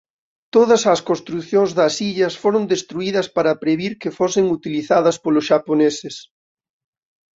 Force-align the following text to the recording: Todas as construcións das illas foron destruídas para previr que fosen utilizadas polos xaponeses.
Todas 0.55 0.81
as 0.93 0.99
construcións 1.09 1.71
das 1.79 1.93
illas 2.09 2.35
foron 2.43 2.63
destruídas 2.73 3.27
para 3.35 3.59
previr 3.63 3.93
que 4.01 4.15
fosen 4.19 4.45
utilizadas 4.57 5.15
polos 5.23 5.45
xaponeses. 5.49 6.15